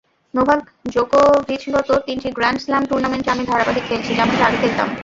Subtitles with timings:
[0.33, 0.61] —Novak
[0.93, 4.87] জোকোভিচগত তিনটি grand slam টুর্নামেন্টে আমি ধারাবাহিক খেলছি, যেমনটি আগে খেলতাম।